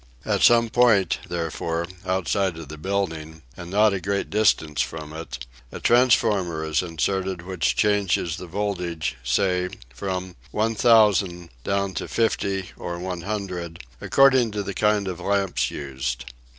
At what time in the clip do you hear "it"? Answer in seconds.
5.13-5.45